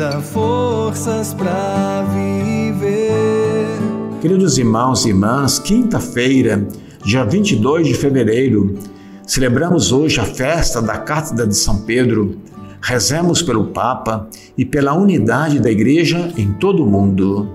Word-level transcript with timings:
Dá 0.00 0.18
forças 0.22 1.34
para 1.34 2.06
viver. 2.14 3.66
Queridos 4.22 4.56
irmãos 4.56 5.04
e 5.04 5.10
irmãs, 5.10 5.58
quinta-feira, 5.58 6.66
dia 7.04 7.22
22 7.22 7.86
de 7.86 7.92
fevereiro, 7.92 8.78
celebramos 9.26 9.92
hoje 9.92 10.18
a 10.18 10.24
festa 10.24 10.80
da 10.80 10.96
Cátedra 10.96 11.46
de 11.46 11.54
São 11.54 11.82
Pedro. 11.82 12.38
Rezemos 12.80 13.42
pelo 13.42 13.66
Papa 13.66 14.26
e 14.56 14.64
pela 14.64 14.94
unidade 14.94 15.60
da 15.60 15.70
Igreja 15.70 16.32
em 16.34 16.50
todo 16.54 16.82
o 16.82 16.86
mundo. 16.86 17.46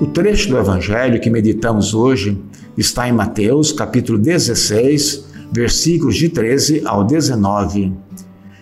O 0.00 0.06
trecho 0.06 0.50
do 0.50 0.56
Evangelho 0.56 1.20
que 1.20 1.28
meditamos 1.28 1.94
hoje 1.94 2.40
está 2.76 3.08
em 3.08 3.12
Mateus, 3.12 3.72
capítulo 3.72 4.20
16, 4.20 5.27
versículos 5.52 6.16
de 6.16 6.28
13 6.28 6.82
ao 6.84 7.04
19. 7.04 7.92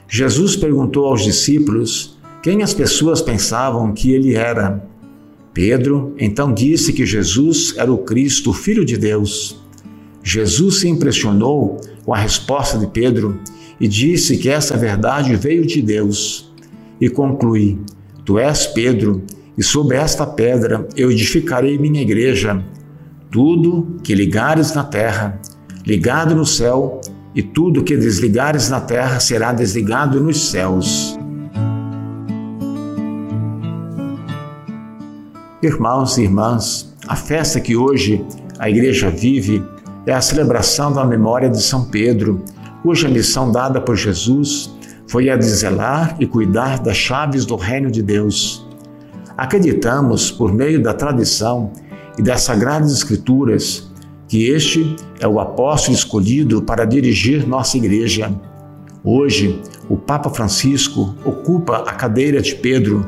Jesus 0.08 0.56
perguntou 0.56 1.06
aos 1.06 1.22
discípulos 1.22 2.16
quem 2.42 2.62
as 2.62 2.72
pessoas 2.72 3.20
pensavam 3.20 3.92
que 3.92 4.12
ele 4.12 4.34
era. 4.34 4.84
Pedro 5.52 6.14
então 6.18 6.52
disse 6.52 6.92
que 6.92 7.06
Jesus 7.06 7.74
era 7.76 7.92
o 7.92 7.98
Cristo, 7.98 8.50
o 8.50 8.54
Filho 8.54 8.84
de 8.84 8.96
Deus. 8.96 9.60
Jesus 10.22 10.80
se 10.80 10.88
impressionou 10.88 11.80
com 12.04 12.14
a 12.14 12.18
resposta 12.18 12.78
de 12.78 12.86
Pedro 12.86 13.40
e 13.80 13.88
disse 13.88 14.36
que 14.38 14.48
essa 14.48 14.76
verdade 14.76 15.34
veio 15.36 15.66
de 15.66 15.82
Deus. 15.82 16.52
E 17.00 17.08
conclui: 17.08 17.78
Tu 18.24 18.38
és 18.38 18.66
Pedro, 18.66 19.22
e 19.56 19.62
sobre 19.62 19.96
esta 19.96 20.26
pedra 20.26 20.86
eu 20.96 21.10
edificarei 21.10 21.78
minha 21.78 22.02
igreja. 22.02 22.64
Tudo 23.30 23.98
que 24.02 24.14
ligares 24.14 24.74
na 24.74 24.84
terra, 24.84 25.40
ligado 25.86 26.34
no 26.34 26.44
céu, 26.44 27.00
e 27.32 27.42
tudo 27.42 27.84
que 27.84 27.96
desligares 27.96 28.68
na 28.68 28.80
terra 28.80 29.20
será 29.20 29.52
desligado 29.52 30.20
nos 30.20 30.50
céus. 30.50 31.16
Irmãos 35.62 36.18
e 36.18 36.22
irmãs, 36.22 36.92
a 37.06 37.14
festa 37.14 37.60
que 37.60 37.76
hoje 37.76 38.24
a 38.58 38.68
igreja 38.68 39.10
vive 39.10 39.62
é 40.06 40.12
a 40.12 40.20
celebração 40.20 40.92
da 40.92 41.04
memória 41.04 41.48
de 41.48 41.62
São 41.62 41.84
Pedro, 41.84 42.42
cuja 42.82 43.08
missão 43.08 43.52
dada 43.52 43.80
por 43.80 43.96
Jesus 43.96 44.74
foi 45.06 45.30
a 45.30 45.36
de 45.36 45.46
zelar 45.46 46.16
e 46.18 46.26
cuidar 46.26 46.80
das 46.80 46.96
chaves 46.96 47.44
do 47.44 47.54
reino 47.54 47.90
de 47.90 48.02
Deus. 48.02 48.66
Acreditamos, 49.36 50.30
por 50.30 50.52
meio 50.52 50.82
da 50.82 50.94
tradição 50.94 51.70
e 52.18 52.22
das 52.22 52.42
Sagradas 52.42 52.92
Escrituras, 52.92 53.90
que 54.36 54.50
este 54.50 54.94
é 55.18 55.26
o 55.26 55.40
apóstolo 55.40 55.96
escolhido 55.96 56.60
para 56.60 56.84
dirigir 56.84 57.48
nossa 57.48 57.78
igreja. 57.78 58.30
Hoje, 59.02 59.62
o 59.88 59.96
Papa 59.96 60.28
Francisco 60.28 61.14
ocupa 61.24 61.78
a 61.78 61.94
cadeira 61.94 62.42
de 62.42 62.54
Pedro 62.54 63.06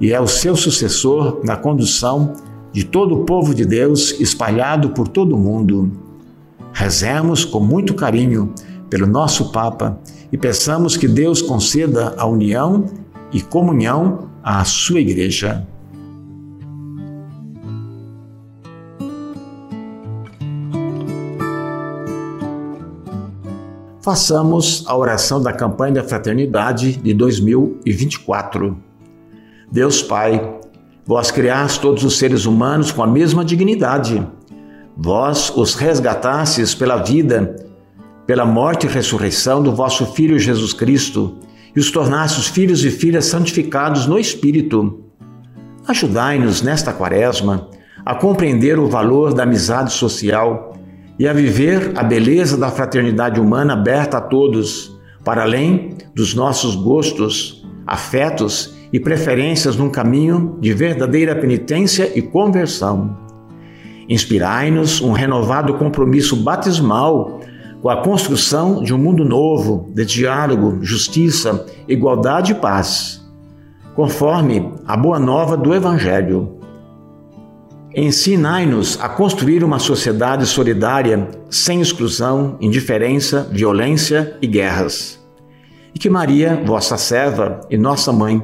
e 0.00 0.12
é 0.12 0.20
o 0.20 0.28
seu 0.28 0.54
sucessor 0.54 1.40
na 1.42 1.56
condução 1.56 2.32
de 2.72 2.84
todo 2.84 3.16
o 3.16 3.24
povo 3.24 3.52
de 3.52 3.64
Deus 3.64 4.20
espalhado 4.20 4.90
por 4.90 5.08
todo 5.08 5.34
o 5.34 5.38
mundo. 5.38 5.90
Rezemos 6.72 7.44
com 7.44 7.58
muito 7.58 7.92
carinho 7.94 8.54
pelo 8.88 9.08
nosso 9.08 9.50
Papa 9.50 9.98
e 10.30 10.38
peçamos 10.38 10.96
que 10.96 11.08
Deus 11.08 11.42
conceda 11.42 12.14
a 12.16 12.24
união 12.24 12.84
e 13.32 13.40
comunhão 13.40 14.28
à 14.44 14.64
sua 14.64 15.00
igreja. 15.00 15.66
Façamos 24.08 24.84
a 24.86 24.96
oração 24.96 25.38
da 25.38 25.52
campanha 25.52 25.96
da 25.96 26.02
fraternidade 26.02 26.96
de 26.96 27.12
2024. 27.12 28.74
Deus 29.70 30.02
Pai, 30.02 30.58
vós 31.04 31.30
criaste 31.30 31.78
todos 31.78 32.04
os 32.04 32.16
seres 32.16 32.46
humanos 32.46 32.90
com 32.90 33.02
a 33.02 33.06
mesma 33.06 33.44
dignidade. 33.44 34.26
Vós 34.96 35.52
os 35.54 35.74
resgatastes 35.74 36.74
pela 36.74 36.96
vida, 37.02 37.54
pela 38.26 38.46
morte 38.46 38.86
e 38.86 38.88
ressurreição 38.88 39.62
do 39.62 39.74
vosso 39.74 40.06
Filho 40.06 40.38
Jesus 40.38 40.72
Cristo 40.72 41.36
e 41.76 41.78
os 41.78 41.90
tornastes 41.90 42.46
filhos 42.46 42.82
e 42.86 42.90
filhas 42.90 43.26
santificados 43.26 44.06
no 44.06 44.18
Espírito. 44.18 45.04
Ajudai-nos 45.86 46.62
nesta 46.62 46.94
quaresma 46.94 47.68
a 48.06 48.14
compreender 48.14 48.78
o 48.78 48.88
valor 48.88 49.34
da 49.34 49.42
amizade 49.42 49.92
social 49.92 50.67
e 51.18 51.26
a 51.26 51.32
viver 51.32 51.92
a 51.96 52.02
beleza 52.02 52.56
da 52.56 52.70
fraternidade 52.70 53.40
humana 53.40 53.72
aberta 53.72 54.18
a 54.18 54.20
todos, 54.20 54.96
para 55.24 55.42
além 55.42 55.96
dos 56.14 56.34
nossos 56.34 56.76
gostos, 56.76 57.66
afetos 57.86 58.76
e 58.92 59.00
preferências 59.00 59.76
num 59.76 59.90
caminho 59.90 60.56
de 60.60 60.72
verdadeira 60.72 61.34
penitência 61.34 62.12
e 62.16 62.22
conversão. 62.22 63.16
Inspirai-nos 64.08 65.00
um 65.00 65.12
renovado 65.12 65.74
compromisso 65.74 66.36
batismal 66.36 67.40
com 67.82 67.88
a 67.90 68.02
construção 68.02 68.82
de 68.82 68.94
um 68.94 68.98
mundo 68.98 69.24
novo 69.24 69.90
de 69.94 70.04
diálogo, 70.04 70.78
justiça, 70.82 71.66
igualdade 71.86 72.52
e 72.52 72.54
paz, 72.54 73.24
conforme 73.94 74.72
a 74.86 74.96
boa 74.96 75.18
nova 75.18 75.56
do 75.56 75.74
Evangelho. 75.74 76.57
Ensinai-nos 77.94 78.98
a 79.00 79.08
construir 79.08 79.64
uma 79.64 79.78
sociedade 79.78 80.46
solidária, 80.46 81.28
sem 81.48 81.80
exclusão, 81.80 82.56
indiferença, 82.60 83.48
violência 83.50 84.36
e 84.42 84.46
guerras. 84.46 85.18
E 85.94 85.98
que 85.98 86.10
Maria, 86.10 86.62
vossa 86.64 86.96
serva 86.96 87.60
e 87.70 87.78
nossa 87.78 88.12
mãe, 88.12 88.42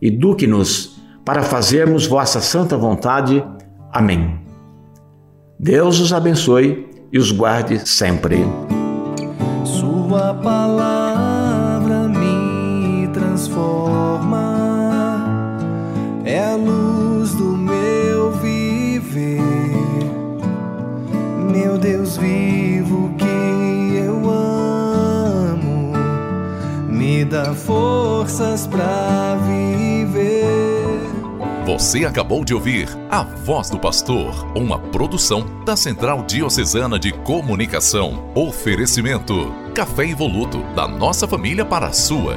eduque-nos 0.00 0.96
para 1.24 1.42
fazermos 1.42 2.06
vossa 2.06 2.40
santa 2.40 2.76
vontade. 2.76 3.44
Amém. 3.92 4.38
Deus 5.58 6.00
os 6.00 6.12
abençoe 6.12 6.88
e 7.12 7.18
os 7.18 7.30
guarde 7.30 7.86
sempre. 7.86 8.38
Sua 9.64 10.34
palavra 10.34 11.35
Meu 21.56 21.78
Deus 21.78 22.18
vivo 22.18 23.14
que 23.16 23.96
eu 23.96 24.28
amo, 24.28 25.94
me 26.86 27.24
dá 27.24 27.54
forças 27.54 28.66
para 28.66 29.36
viver. 29.36 30.44
Você 31.64 32.04
acabou 32.04 32.44
de 32.44 32.52
ouvir 32.52 32.90
A 33.10 33.22
Voz 33.22 33.70
do 33.70 33.78
Pastor, 33.78 34.46
uma 34.54 34.78
produção 34.78 35.46
da 35.64 35.74
Central 35.74 36.24
Diocesana 36.24 36.98
de 36.98 37.10
Comunicação. 37.10 38.30
Oferecimento: 38.34 39.50
Café 39.74 40.10
Evoluto, 40.10 40.62
da 40.74 40.86
nossa 40.86 41.26
família 41.26 41.64
para 41.64 41.86
a 41.86 41.92
sua. 41.92 42.36